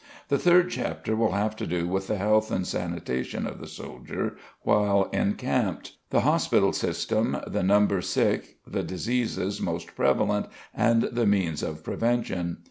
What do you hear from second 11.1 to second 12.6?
means of prevention.